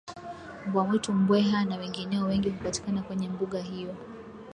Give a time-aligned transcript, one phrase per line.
[0.67, 3.95] mbwa mwitu mbweha na wengineo Wengi hupatikana Kwenye mbuga hiyo